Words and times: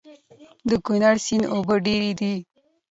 د 0.69 0.71
کونړ 0.85 1.15
سيند 1.25 1.45
اوبه 1.53 1.75
ډېرې 1.85 2.11
دي 2.19 2.33